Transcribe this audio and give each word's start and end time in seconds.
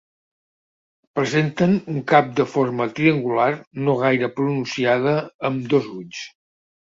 Presenten 1.17 1.75
un 1.95 1.99
cap 2.11 2.31
de 2.39 2.45
forma 2.53 2.87
triangular 2.99 3.47
no 3.89 3.95
gaire 4.01 4.29
pronunciada 4.39 5.13
amb 5.51 5.71
dos 5.75 5.93
ulls. 5.99 6.25